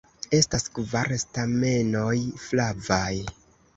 Estas 0.35 0.63
kvar 0.77 1.13
stamenoj, 1.23 2.17
flavaj. 2.47 3.15